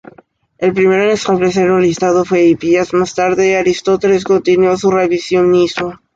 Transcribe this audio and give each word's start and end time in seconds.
El 0.57 0.73
primero 0.73 1.03
en 1.03 1.09
establecer 1.11 1.69
un 1.69 1.83
listado 1.83 2.25
fue 2.25 2.45
Hipias, 2.47 2.91
más 2.95 3.13
tarde 3.13 3.55
Aristóteles 3.55 4.23
continuó 4.23 4.75
su 4.75 4.89
revisionismo. 4.89 5.99